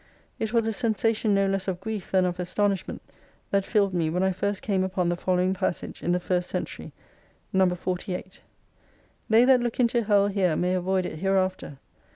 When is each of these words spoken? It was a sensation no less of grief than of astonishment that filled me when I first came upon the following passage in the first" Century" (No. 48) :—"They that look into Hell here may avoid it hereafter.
It 0.39 0.51
was 0.51 0.65
a 0.65 0.73
sensation 0.73 1.35
no 1.35 1.45
less 1.45 1.67
of 1.67 1.79
grief 1.79 2.09
than 2.09 2.25
of 2.25 2.39
astonishment 2.39 3.03
that 3.51 3.67
filled 3.67 3.93
me 3.93 4.09
when 4.09 4.23
I 4.23 4.31
first 4.31 4.63
came 4.63 4.83
upon 4.83 5.09
the 5.09 5.15
following 5.15 5.53
passage 5.53 6.01
in 6.01 6.11
the 6.11 6.19
first" 6.19 6.49
Century" 6.49 6.91
(No. 7.53 7.69
48) 7.69 8.41
:—"They 9.29 9.45
that 9.45 9.59
look 9.61 9.79
into 9.79 10.01
Hell 10.01 10.25
here 10.27 10.55
may 10.55 10.73
avoid 10.73 11.05
it 11.05 11.19
hereafter. 11.19 11.77